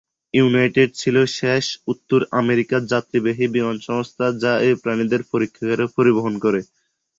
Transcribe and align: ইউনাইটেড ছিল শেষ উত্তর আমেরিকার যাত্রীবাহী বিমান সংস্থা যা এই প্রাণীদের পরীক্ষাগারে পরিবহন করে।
ইউনাইটেড 0.33 0.89
ছিল 0.95 1.15
শেষ 1.37 1.63
উত্তর 1.87 2.19
আমেরিকার 2.41 2.81
যাত্রীবাহী 2.91 3.45
বিমান 3.47 3.77
সংস্থা 3.87 4.25
যা 4.43 4.53
এই 4.67 4.75
প্রাণীদের 4.81 5.21
পরীক্ষাগারে 5.31 5.85
পরিবহন 5.97 6.33
করে। 6.43 6.59